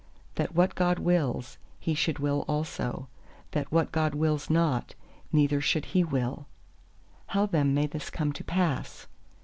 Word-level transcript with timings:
_"That 0.33 0.55
what 0.55 0.73
God 0.73 0.97
wills, 0.97 1.59
he 1.79 1.93
should 1.93 2.17
will 2.17 2.43
also; 2.47 3.07
that 3.51 3.71
what 3.71 3.91
God 3.91 4.15
wills 4.15 4.49
not, 4.49 4.95
neither 5.31 5.61
should 5.61 5.85
he 5.93 6.03
will. 6.03 6.47
"How 7.27 7.45
then 7.45 7.75
may 7.75 7.85
this 7.85 8.09
come 8.09 8.33
to 8.33 8.43
pass?" 8.43 9.05